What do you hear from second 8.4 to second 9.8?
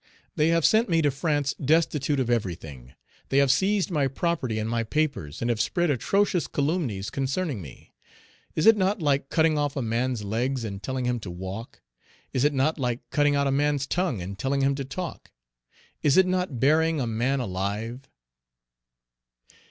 Is it not like cutting off